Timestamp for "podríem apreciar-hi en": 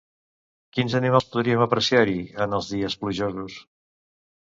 1.35-2.59